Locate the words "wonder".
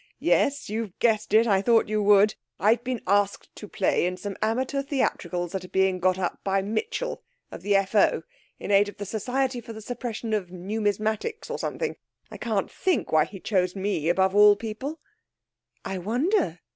15.99-16.61